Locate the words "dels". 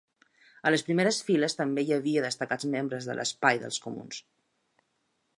3.65-3.77